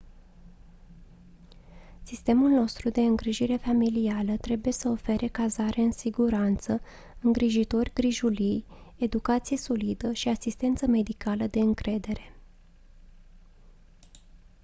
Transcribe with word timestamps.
sistemul 2.03 2.49
nostru 2.49 2.89
de 2.89 3.01
îngrijire 3.01 3.55
familială 3.57 4.37
trebuie 4.37 4.73
să 4.73 4.89
ofere 4.89 5.27
cazare 5.27 5.81
în 5.81 5.91
siguranță 5.91 6.81
îngrijitori 7.19 7.93
grijulii 7.93 8.65
educație 8.97 9.57
solidă 9.57 10.13
și 10.13 10.27
asistență 10.27 10.87
medicală 10.87 11.47
de 11.47 11.59
încredere 11.59 12.33